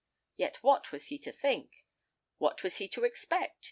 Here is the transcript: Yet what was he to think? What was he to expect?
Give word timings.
Yet 0.35 0.63
what 0.63 0.91
was 0.91 1.09
he 1.09 1.19
to 1.19 1.31
think? 1.31 1.85
What 2.39 2.63
was 2.63 2.77
he 2.77 2.87
to 2.87 3.03
expect? 3.03 3.59